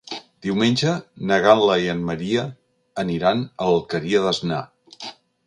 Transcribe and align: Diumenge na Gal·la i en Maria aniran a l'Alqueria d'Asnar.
Diumenge 0.43 0.93
na 1.31 1.37
Gal·la 1.43 1.75
i 1.83 1.91
en 1.93 2.01
Maria 2.07 2.47
aniran 3.05 3.45
a 3.45 3.69
l'Alqueria 3.71 4.25
d'Asnar. 4.27 4.65